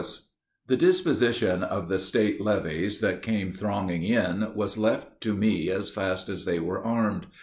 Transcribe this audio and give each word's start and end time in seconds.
]The 0.71 0.77
disposition 0.77 1.61
of 1.61 1.87
the 1.87 1.99
State 1.99 2.41
levies 2.41 3.01
that 3.01 3.21
came 3.21 3.51
thronging 3.51 4.01
in 4.01 4.51
was 4.55 4.75
left 4.75 5.21
to 5.21 5.35
me 5.35 5.69
as 5.69 5.91
fast 5.91 6.27
as 6.27 6.43
they 6.45 6.59
were 6.59 6.83
armed. 6.83 7.27